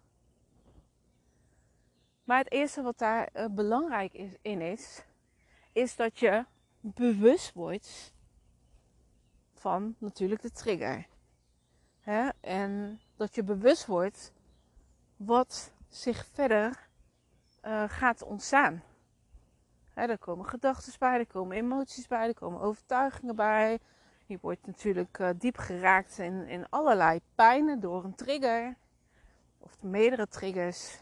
Maar 2.25 2.39
het 2.39 2.53
eerste 2.53 2.83
wat 2.83 2.99
daar 2.99 3.29
uh, 3.35 3.47
belangrijk 3.51 4.13
is, 4.13 4.33
in 4.43 4.61
is, 4.61 5.05
is 5.73 5.97
dat 5.97 6.19
je 6.19 6.45
bewust 6.81 7.53
wordt 7.53 8.13
van 9.53 9.95
natuurlijk 9.99 10.43
de 10.43 10.51
trigger. 10.51 11.13
Hè? 12.05 12.29
En 12.41 13.01
dat 13.17 13.35
je 13.35 13.43
bewust 13.43 13.87
wordt 13.87 14.33
wat 15.17 15.73
zich 15.89 16.27
verder 16.33 16.89
uh, 17.65 17.85
gaat 17.87 18.23
ontstaan. 18.23 18.83
Hè, 19.93 20.07
er 20.07 20.19
komen 20.19 20.47
gedachten 20.47 20.93
bij, 20.99 21.19
er 21.19 21.27
komen 21.27 21.57
emoties 21.57 22.07
bij, 22.07 22.27
er 22.27 22.35
komen 22.35 22.61
overtuigingen 22.61 23.37
bij. 23.37 23.79
Je 24.27 24.39
wordt 24.41 24.67
natuurlijk 24.67 25.19
uh, 25.19 25.29
diep 25.37 25.57
geraakt 25.57 26.19
in, 26.19 26.47
in 26.47 26.69
allerlei 26.69 27.21
pijnen 27.35 27.81
door 27.81 28.05
een 28.05 28.15
trigger. 28.15 28.77
Of 29.59 29.83
meerdere 29.83 30.29
triggers. 30.29 30.99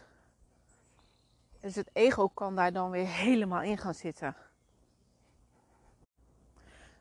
Dus 1.59 1.75
het 1.75 1.89
ego 1.93 2.27
kan 2.27 2.55
daar 2.55 2.73
dan 2.73 2.89
weer 2.89 3.07
helemaal 3.07 3.61
in 3.61 3.77
gaan 3.77 3.93
zitten. 3.93 4.35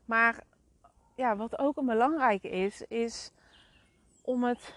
Maar 0.04 0.44
ja, 1.14 1.36
wat 1.36 1.58
ook 1.58 1.76
een 1.76 1.86
belangrijke 1.86 2.48
is, 2.48 2.82
is 2.82 3.32
om 4.22 4.44
het 4.44 4.74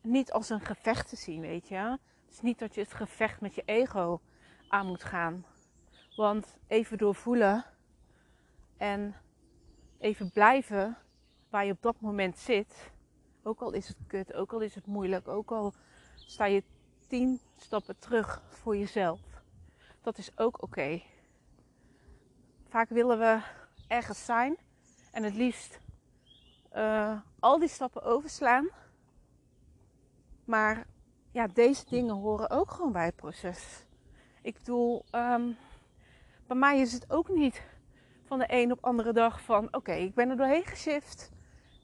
niet 0.00 0.32
als 0.32 0.50
een 0.50 0.60
gevecht 0.60 1.08
te 1.08 1.16
zien, 1.16 1.40
weet 1.40 1.68
je. 1.68 1.76
Het 1.76 2.30
is 2.30 2.40
niet 2.40 2.58
dat 2.58 2.74
je 2.74 2.80
het 2.80 2.94
gevecht 2.94 3.40
met 3.40 3.54
je 3.54 3.62
ego 3.64 4.20
aan 4.68 4.86
moet 4.86 5.04
gaan. 5.04 5.44
Want 6.16 6.58
even 6.66 6.98
doorvoelen 6.98 7.64
en 8.76 9.14
even 9.98 10.30
blijven 10.30 10.98
waar 11.50 11.64
je 11.64 11.72
op 11.72 11.82
dat 11.82 12.00
moment 12.00 12.38
zit. 12.38 12.92
Ook 13.42 13.60
al 13.60 13.72
is 13.72 13.88
het 13.88 13.96
kut, 14.06 14.34
ook 14.34 14.52
al 14.52 14.60
is 14.60 14.74
het 14.74 14.86
moeilijk, 14.86 15.28
ook 15.28 15.50
al 15.50 15.74
sta 16.14 16.44
je 16.44 16.62
tien 17.06 17.40
stappen 17.56 17.98
terug 17.98 18.42
voor 18.48 18.76
jezelf. 18.76 19.20
Dat 20.02 20.18
is 20.18 20.38
ook 20.38 20.62
oké. 20.62 21.02
Vaak 22.68 22.88
willen 22.88 23.18
we 23.18 23.40
ergens 23.88 24.24
zijn 24.24 24.56
en 25.10 25.22
het 25.22 25.34
liefst 25.34 25.80
uh, 26.74 27.18
al 27.38 27.58
die 27.58 27.68
stappen 27.68 28.02
overslaan. 28.02 28.68
Maar 30.44 30.86
ja, 31.30 31.46
deze 31.46 31.84
dingen 31.88 32.14
horen 32.14 32.50
ook 32.50 32.70
gewoon 32.70 32.92
bij 32.92 33.04
het 33.04 33.16
proces. 33.16 33.86
Ik 34.42 34.58
bedoel, 34.58 35.04
um, 35.12 35.56
bij 36.46 36.56
mij 36.56 36.80
is 36.80 36.92
het 36.92 37.10
ook 37.10 37.28
niet 37.28 37.62
van 38.24 38.38
de 38.38 38.46
een 38.48 38.72
op 38.72 38.84
andere 38.84 39.12
dag 39.12 39.40
van 39.40 39.68
oké, 39.74 39.92
ik 39.92 40.14
ben 40.14 40.30
er 40.30 40.36
doorheen 40.36 40.64
geshift. 40.64 41.32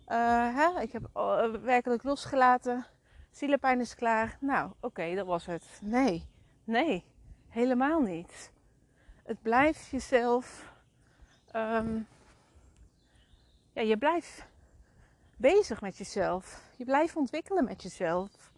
Uh, 0.08 0.56
hè, 0.56 0.80
ik 0.80 0.92
heb 0.92 1.08
uh, 1.16 1.50
werkelijk 1.50 2.02
losgelaten. 2.02 2.86
Zielepijn 3.30 3.80
is 3.80 3.94
klaar. 3.94 4.36
Nou, 4.40 4.70
oké, 4.80 5.14
dat 5.14 5.26
was 5.26 5.46
het. 5.46 5.78
Nee, 5.82 6.26
nee, 6.64 7.04
helemaal 7.48 8.00
niet. 8.00 8.52
Het 9.22 9.42
blijft 9.42 9.86
jezelf. 9.86 10.72
Um, 11.56 12.06
ja, 13.72 13.82
je 13.82 13.96
blijft 13.96 14.46
bezig 15.40 15.80
met 15.80 15.96
jezelf. 15.96 16.70
Je 16.76 16.84
blijft 16.84 17.16
ontwikkelen 17.16 17.64
met 17.64 17.82
jezelf. 17.82 18.52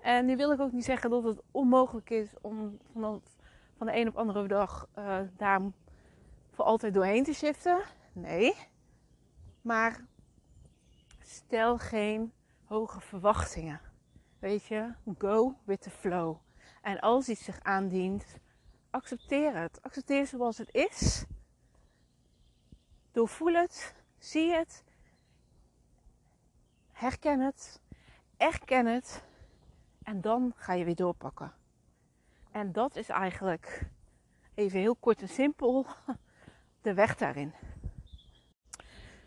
En 0.00 0.26
nu 0.26 0.36
wil 0.36 0.52
ik 0.52 0.60
ook 0.60 0.72
niet 0.72 0.84
zeggen 0.84 1.10
dat 1.10 1.24
het 1.24 1.42
onmogelijk 1.50 2.10
is 2.10 2.28
om 2.40 2.78
van, 2.92 3.22
de 3.78 3.96
een 3.96 4.08
op 4.08 4.16
andere 4.16 4.48
dag 4.48 4.88
uh, 4.98 5.18
daar 5.36 5.60
voor 6.50 6.64
altijd 6.64 6.94
doorheen 6.94 7.24
te 7.24 7.32
shiften. 7.32 7.82
Nee. 8.12 8.54
Maar 9.62 10.04
stel 11.20 11.78
geen 11.78 12.32
hoge 12.64 13.00
verwachtingen. 13.00 13.80
Weet 14.38 14.66
je, 14.66 14.94
go 15.18 15.54
with 15.64 15.80
the 15.80 15.90
flow. 15.90 16.36
En 16.82 17.00
als 17.00 17.28
iets 17.28 17.44
zich 17.44 17.60
aandient, 17.62 18.38
accepteer 18.90 19.56
het. 19.56 19.82
Accepteer 19.82 20.26
zoals 20.26 20.58
het 20.58 20.74
is. 20.74 21.24
Doorvoel 23.12 23.52
het, 23.54 23.94
zie 24.20 24.52
het 24.52 24.84
herken 26.92 27.40
het, 27.40 27.80
erken 28.36 28.86
het 28.86 29.22
en 30.02 30.20
dan 30.20 30.52
ga 30.56 30.72
je 30.72 30.84
weer 30.84 30.94
doorpakken. 30.94 31.52
En 32.50 32.72
dat 32.72 32.96
is 32.96 33.08
eigenlijk, 33.08 33.88
even 34.54 34.78
heel 34.78 34.96
kort 34.96 35.20
en 35.20 35.28
simpel, 35.28 35.86
de 36.82 36.94
weg 36.94 37.16
daarin. 37.16 37.54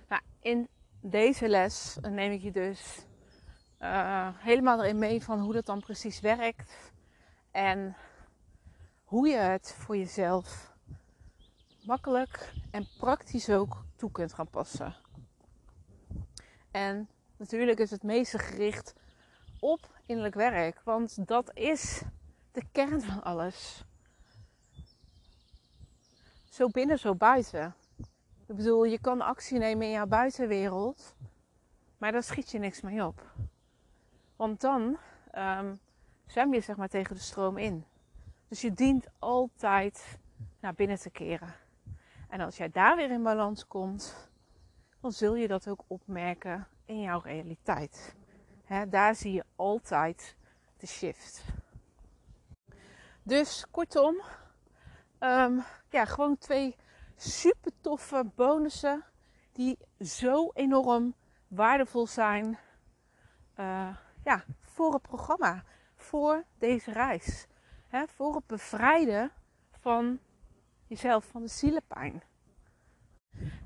Nou, 0.07 0.21
in 0.39 0.67
deze 1.01 1.50
les 1.50 1.97
neem 2.01 2.31
ik 2.31 2.41
je 2.41 2.51
dus 2.51 3.05
uh, 3.79 4.27
helemaal 4.33 4.83
erin 4.83 5.00
mee 5.00 5.23
van 5.23 5.39
hoe 5.39 5.53
dat 5.53 5.65
dan 5.65 5.79
precies 5.79 6.19
werkt. 6.19 6.91
En 7.51 7.95
hoe 9.03 9.27
je 9.27 9.38
het 9.38 9.75
voor 9.77 9.97
jezelf 9.97 10.72
makkelijk 11.85 12.53
en 12.71 12.87
praktisch 12.97 13.49
ook 13.49 13.85
toe 13.95 14.11
kunt 14.11 14.33
gaan 14.33 14.49
passen. 14.49 14.95
En 16.71 17.09
natuurlijk 17.37 17.79
is 17.79 17.91
het 17.91 18.03
meeste 18.03 18.39
gericht 18.39 18.95
op 19.59 19.99
innerlijk 20.05 20.35
werk, 20.35 20.81
want 20.83 21.27
dat 21.27 21.51
is 21.53 22.01
de 22.51 22.63
kern 22.71 23.01
van 23.01 23.23
alles. 23.23 23.83
Zo 26.49 26.67
binnen, 26.67 26.99
zo 26.99 27.15
buiten. 27.15 27.75
Ik 28.47 28.55
bedoel, 28.55 28.83
je 28.83 28.99
kan 28.99 29.21
actie 29.21 29.57
nemen 29.57 29.85
in 29.85 29.91
jouw 29.91 30.05
buitenwereld, 30.05 31.15
maar 31.97 32.11
daar 32.11 32.23
schiet 32.23 32.51
je 32.51 32.59
niks 32.59 32.81
mee 32.81 33.05
op. 33.05 33.31
Want 34.35 34.61
dan 34.61 34.97
um, 35.35 35.79
zwem 36.25 36.53
je 36.53 36.61
zeg 36.61 36.75
maar 36.75 36.87
tegen 36.87 37.15
de 37.15 37.21
stroom 37.21 37.57
in. 37.57 37.85
Dus 38.47 38.61
je 38.61 38.73
dient 38.73 39.07
altijd 39.19 40.19
naar 40.59 40.73
binnen 40.73 40.99
te 40.99 41.09
keren. 41.09 41.62
En 42.33 42.41
als 42.41 42.57
jij 42.57 42.69
daar 42.69 42.95
weer 42.95 43.11
in 43.11 43.23
balans 43.23 43.67
komt, 43.67 44.29
dan 45.01 45.11
zul 45.11 45.35
je 45.35 45.47
dat 45.47 45.67
ook 45.67 45.83
opmerken 45.87 46.67
in 46.85 47.01
jouw 47.01 47.19
realiteit. 47.19 48.15
daar 48.89 49.15
zie 49.15 49.33
je 49.33 49.43
altijd 49.55 50.35
de 50.77 50.87
shift. 50.87 51.43
Dus 53.23 53.65
kortom, 53.71 54.21
um, 55.19 55.63
ja, 55.89 56.05
gewoon 56.05 56.37
twee 56.37 56.75
super 57.15 57.71
toffe 57.81 58.31
bonussen 58.35 59.03
die 59.51 59.77
zo 59.99 60.49
enorm 60.53 61.15
waardevol 61.47 62.07
zijn 62.07 62.59
uh, 63.59 63.97
ja, 64.23 64.43
voor 64.61 64.93
het 64.93 65.01
programma, 65.01 65.63
voor 65.95 66.43
deze 66.57 66.91
reis. 66.91 67.47
Voor 68.07 68.35
het 68.35 68.47
bevrijden 68.47 69.31
van 69.71 70.19
jezelf, 70.93 71.25
van 71.25 71.41
de 71.41 71.47
zielenpijn. 71.47 72.23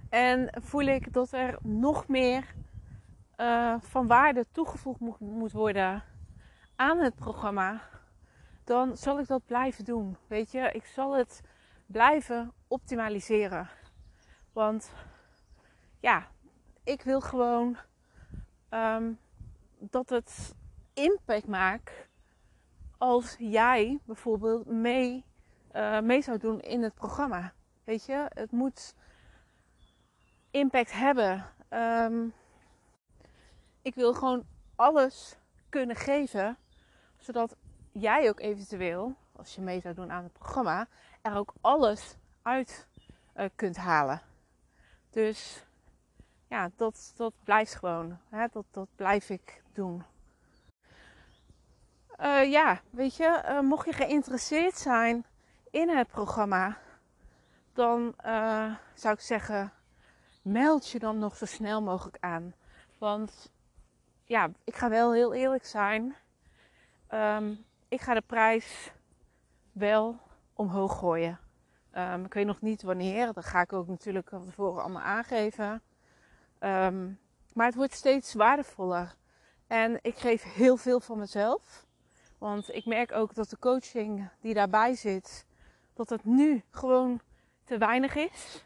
En 0.09 0.49
voel 0.61 0.85
ik 0.85 1.13
dat 1.13 1.31
er 1.31 1.57
nog 1.61 2.07
meer 2.07 2.55
uh, 3.37 3.75
van 3.79 4.07
waarde 4.07 4.45
toegevoegd 4.51 4.99
moet, 4.99 5.19
moet 5.19 5.51
worden 5.51 6.03
aan 6.75 6.97
het 6.97 7.15
programma, 7.15 7.81
dan 8.63 8.97
zal 8.97 9.19
ik 9.19 9.27
dat 9.27 9.45
blijven 9.45 9.85
doen. 9.85 10.17
Weet 10.27 10.51
je, 10.51 10.71
ik 10.71 10.85
zal 10.85 11.15
het 11.15 11.41
blijven 11.85 12.53
optimaliseren. 12.67 13.69
Want 14.53 14.91
ja, 15.99 16.27
ik 16.83 17.01
wil 17.01 17.21
gewoon 17.21 17.77
um, 18.69 19.19
dat 19.79 20.09
het 20.09 20.55
impact 20.93 21.47
maakt 21.47 22.07
als 22.97 23.35
jij 23.39 23.99
bijvoorbeeld 24.05 24.65
mee, 24.65 25.25
uh, 25.77 25.99
mee 25.99 26.21
zou 26.21 26.37
doen 26.37 26.61
in 26.61 26.83
het 26.83 26.93
programma. 26.93 27.53
Weet 27.83 28.05
je, 28.05 28.25
het 28.29 28.51
moet 28.51 28.95
impact 30.51 30.91
hebben. 30.91 31.45
Um, 31.69 32.33
ik 33.81 33.95
wil 33.95 34.13
gewoon 34.13 34.45
alles 34.75 35.37
kunnen 35.69 35.95
geven, 35.95 36.57
zodat 37.17 37.55
jij 37.91 38.29
ook 38.29 38.39
eventueel, 38.39 39.15
als 39.35 39.55
je 39.55 39.61
mee 39.61 39.81
zou 39.81 39.93
doen 39.93 40.11
aan 40.11 40.23
het 40.23 40.33
programma, 40.33 40.87
er 41.21 41.35
ook 41.35 41.53
alles 41.61 42.15
uit 42.41 42.87
uh, 43.35 43.45
kunt 43.55 43.77
halen. 43.77 44.21
Dus 45.09 45.65
ja, 46.47 46.69
dat, 46.75 47.13
dat 47.15 47.33
blijft 47.43 47.75
gewoon. 47.75 48.19
Hè? 48.29 48.47
Dat, 48.51 48.65
dat 48.71 48.87
blijf 48.95 49.29
ik 49.29 49.63
doen. 49.73 50.03
Uh, 52.19 52.51
ja, 52.51 52.81
weet 52.89 53.15
je, 53.15 53.59
mocht 53.63 53.85
je 53.85 53.93
geïnteresseerd 53.93 54.77
zijn 54.77 55.25
in 55.77 55.89
het 55.89 56.07
programma, 56.07 56.77
dan 57.73 58.13
uh, 58.25 58.73
zou 58.93 59.13
ik 59.13 59.19
zeggen, 59.19 59.73
meld 60.41 60.89
je 60.89 60.99
dan 60.99 61.19
nog 61.19 61.35
zo 61.35 61.45
snel 61.45 61.81
mogelijk 61.81 62.17
aan. 62.19 62.53
Want 62.97 63.51
ja, 64.23 64.49
ik 64.63 64.75
ga 64.75 64.89
wel 64.89 65.13
heel 65.13 65.33
eerlijk 65.33 65.65
zijn. 65.65 66.15
Um, 67.09 67.65
ik 67.87 68.01
ga 68.01 68.13
de 68.13 68.21
prijs 68.21 68.91
wel 69.71 70.19
omhoog 70.53 70.97
gooien. 70.97 71.39
Um, 71.93 72.25
ik 72.25 72.33
weet 72.33 72.45
nog 72.45 72.61
niet 72.61 72.81
wanneer. 72.81 73.33
Dat 73.33 73.45
ga 73.45 73.61
ik 73.61 73.73
ook 73.73 73.87
natuurlijk 73.87 74.29
van 74.29 74.43
tevoren 74.43 74.81
allemaal 74.81 75.01
aangeven. 75.01 75.81
Um, 76.59 77.19
maar 77.53 77.65
het 77.65 77.75
wordt 77.75 77.93
steeds 77.93 78.33
waardevoller. 78.33 79.15
En 79.67 79.99
ik 80.01 80.17
geef 80.17 80.43
heel 80.43 80.77
veel 80.77 80.99
van 80.99 81.17
mezelf. 81.19 81.85
Want 82.37 82.73
ik 82.73 82.85
merk 82.85 83.11
ook 83.11 83.33
dat 83.35 83.49
de 83.49 83.59
coaching 83.59 84.29
die 84.41 84.53
daarbij 84.53 84.95
zit, 84.95 85.46
dat 85.97 86.09
het 86.09 86.25
nu 86.25 86.63
gewoon 86.71 87.19
te 87.63 87.77
weinig 87.77 88.15
is. 88.15 88.65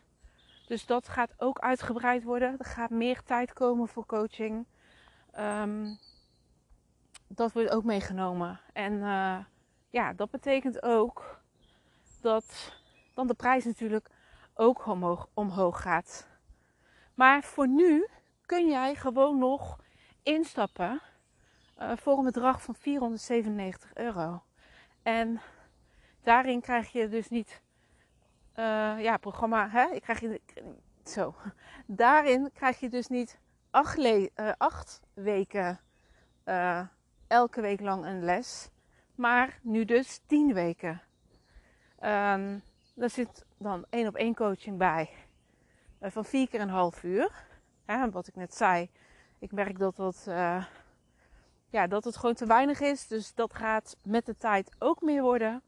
Dus 0.67 0.85
dat 0.85 1.07
gaat 1.07 1.33
ook 1.37 1.59
uitgebreid 1.59 2.23
worden. 2.23 2.55
Er 2.57 2.65
gaat 2.65 2.89
meer 2.89 3.23
tijd 3.23 3.53
komen 3.53 3.87
voor 3.87 4.05
coaching. 4.05 4.65
Um, 5.39 5.99
dat 7.27 7.51
wordt 7.51 7.69
ook 7.69 7.83
meegenomen. 7.83 8.59
En 8.73 8.93
uh, 8.93 9.37
ja, 9.89 10.13
dat 10.13 10.29
betekent 10.29 10.83
ook 10.83 11.39
dat 12.21 12.73
dan 13.13 13.27
de 13.27 13.33
prijs 13.33 13.65
natuurlijk 13.65 14.09
ook 14.53 14.85
omhoog, 14.85 15.27
omhoog 15.33 15.81
gaat. 15.81 16.27
Maar 17.13 17.43
voor 17.43 17.67
nu 17.67 18.07
kun 18.45 18.67
jij 18.67 18.95
gewoon 18.95 19.37
nog 19.37 19.79
instappen 20.23 21.01
uh, 21.79 21.91
voor 21.95 22.17
een 22.17 22.23
bedrag 22.23 22.61
van 22.61 22.75
497 22.75 23.93
euro. 23.93 24.43
En 25.03 25.41
daarin 26.23 26.61
krijg 26.61 26.91
je 26.91 27.07
dus 27.07 27.29
niet, 27.29 27.61
uh, 28.55 28.95
ja, 28.99 29.17
programma, 29.17 29.69
hè? 29.69 29.89
Ik 29.89 30.01
krijg 30.01 30.19
je, 30.19 30.41
zo. 31.03 31.35
Daarin 31.85 32.49
krijg 32.53 32.79
je 32.79 32.89
dus 32.89 33.07
niet 33.07 33.39
acht, 33.69 33.99
acht 34.57 35.01
weken, 35.13 35.79
elke 37.27 37.61
week 37.61 37.79
lang 37.79 38.05
een 38.05 38.23
les, 38.23 38.69
maar 39.15 39.59
nu 39.61 39.85
dus 39.85 40.21
tien 40.25 40.53
weken. 40.53 41.01
Um, 41.99 42.61
daar 42.95 43.09
zit 43.09 43.45
dan 43.57 43.85
één 43.89 44.07
op 44.07 44.15
één 44.15 44.35
coaching 44.35 44.77
bij 44.77 45.09
van 46.01 46.25
vier 46.25 46.49
keer 46.49 46.61
een 46.61 46.69
half 46.69 47.03
uur. 47.03 47.45
Hè, 47.85 48.09
wat 48.09 48.27
ik 48.27 48.35
net 48.35 48.55
zei, 48.55 48.89
ik 49.39 49.51
merk 49.51 49.79
dat 49.79 49.95
dat 49.95 50.27
ja, 51.71 51.87
dat 51.87 52.03
het 52.03 52.17
gewoon 52.17 52.35
te 52.35 52.45
weinig 52.45 52.79
is. 52.79 53.07
Dus 53.07 53.33
dat 53.33 53.53
gaat 53.53 53.97
met 54.03 54.25
de 54.25 54.37
tijd 54.37 54.71
ook 54.79 55.01
meer 55.01 55.21
worden. 55.21 55.61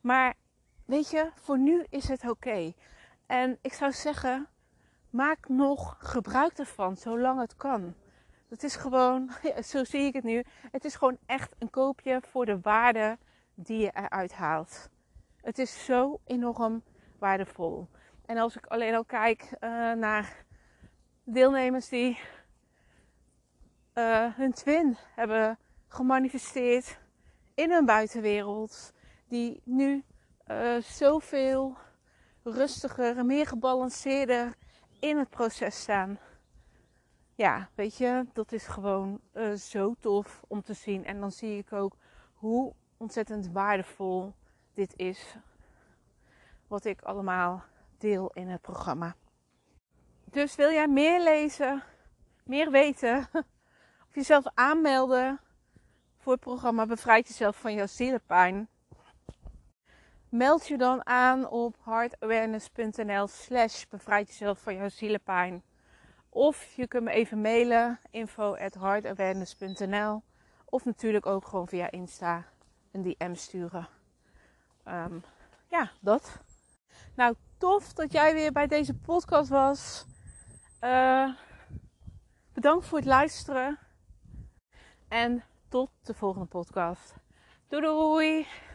Maar 0.00 0.34
weet 0.84 1.10
je, 1.10 1.30
voor 1.34 1.58
nu 1.58 1.84
is 1.88 2.08
het 2.08 2.28
oké. 2.28 2.72
En 3.26 3.58
ik 3.62 3.72
zou 3.72 3.92
zeggen, 3.92 4.48
maak 5.10 5.48
nog 5.48 5.96
gebruik 5.98 6.58
ervan, 6.58 6.96
zolang 6.96 7.40
het 7.40 7.56
kan. 7.56 7.94
Dat 8.48 8.62
is 8.62 8.76
gewoon, 8.76 9.30
zo 9.70 9.84
zie 9.84 10.02
ik 10.02 10.14
het 10.14 10.24
nu. 10.24 10.44
Het 10.70 10.84
is 10.84 10.94
gewoon 10.94 11.18
echt 11.26 11.54
een 11.58 11.70
koopje 11.70 12.22
voor 12.30 12.46
de 12.46 12.60
waarde 12.60 13.18
die 13.54 13.78
je 13.78 13.90
eruit 13.94 14.32
haalt. 14.32 14.88
Het 15.40 15.58
is 15.58 15.84
zo 15.84 16.20
enorm 16.24 16.82
waardevol. 17.18 17.88
En 18.26 18.38
als 18.38 18.56
ik 18.56 18.66
alleen 18.66 18.94
al 18.94 19.04
kijk 19.04 19.42
uh, 19.60 19.92
naar 19.92 20.44
deelnemers 21.24 21.88
die 21.88 22.18
uh, 23.94 24.34
hun 24.34 24.52
twin 24.52 24.96
hebben 25.14 25.58
gemanifesteerd 25.88 26.98
in 27.54 27.70
hun 27.70 27.84
buitenwereld. 27.84 28.92
Die 29.28 29.60
nu 29.64 30.04
uh, 30.50 30.76
zoveel 30.76 31.76
rustiger 32.42 33.24
meer 33.24 33.46
gebalanceerder 33.46 34.54
in 35.00 35.18
het 35.18 35.30
proces 35.30 35.80
staan. 35.80 36.18
Ja, 37.34 37.68
weet 37.74 37.96
je, 37.96 38.26
dat 38.32 38.52
is 38.52 38.66
gewoon 38.66 39.20
uh, 39.34 39.52
zo 39.52 39.94
tof 40.00 40.42
om 40.48 40.62
te 40.62 40.72
zien. 40.72 41.04
En 41.04 41.20
dan 41.20 41.32
zie 41.32 41.58
ik 41.58 41.72
ook 41.72 41.96
hoe 42.34 42.72
ontzettend 42.96 43.48
waardevol 43.52 44.34
dit 44.74 44.92
is. 44.96 45.36
Wat 46.66 46.84
ik 46.84 47.02
allemaal 47.02 47.62
deel 47.98 48.30
in 48.32 48.48
het 48.48 48.60
programma. 48.60 49.14
Dus 50.24 50.54
wil 50.54 50.70
jij 50.70 50.88
meer 50.88 51.22
lezen, 51.22 51.82
meer 52.44 52.70
weten 52.70 53.28
of 54.08 54.14
jezelf 54.14 54.44
aanmelden 54.54 55.40
voor 56.18 56.32
het 56.32 56.40
programma 56.40 56.86
Bevrijd 56.86 57.28
jezelf 57.28 57.56
van 57.56 57.74
jouw 57.74 57.86
zielenpijn. 57.86 58.68
Meld 60.28 60.66
je 60.66 60.78
dan 60.78 61.06
aan 61.06 61.48
op 61.48 61.76
heartawareness.nl 61.84 63.26
slash 63.26 63.84
bevrijd 63.84 64.28
jezelf 64.28 64.58
van 64.58 64.74
jouw 64.74 64.88
zielenpijn. 64.88 65.62
Of 66.28 66.72
je 66.72 66.88
kunt 66.88 67.04
me 67.04 67.10
even 67.10 67.40
mailen 67.40 68.00
info 68.10 68.56
at 68.56 70.22
Of 70.64 70.84
natuurlijk 70.84 71.26
ook 71.26 71.46
gewoon 71.46 71.68
via 71.68 71.90
Insta 71.90 72.44
een 72.92 73.02
DM 73.02 73.34
sturen. 73.34 73.88
Um, 74.84 75.22
ja, 75.68 75.90
dat. 76.00 76.42
Nou, 77.14 77.34
tof 77.58 77.92
dat 77.92 78.12
jij 78.12 78.34
weer 78.34 78.52
bij 78.52 78.66
deze 78.66 78.94
podcast 78.94 79.48
was. 79.48 80.06
Uh, 80.80 81.34
bedankt 82.52 82.86
voor 82.86 82.98
het 82.98 83.06
luisteren. 83.06 83.78
En 85.08 85.44
tot 85.68 85.90
de 86.02 86.14
volgende 86.14 86.46
podcast. 86.46 87.14
Doei 87.68 87.82
doei! 87.82 88.67